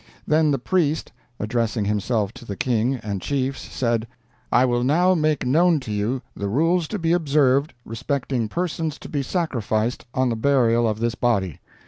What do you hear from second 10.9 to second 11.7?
this body.